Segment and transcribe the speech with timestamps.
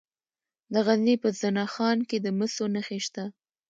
[0.73, 3.23] د غزني په زنه خان کې د مسو نښې شته.